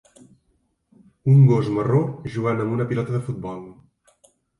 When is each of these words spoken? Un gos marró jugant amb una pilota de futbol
Un 1.33 1.43
gos 1.51 1.69
marró 1.75 1.99
jugant 2.37 2.63
amb 2.63 2.73
una 2.79 2.87
pilota 2.93 3.15
de 3.17 3.21
futbol 3.29 3.61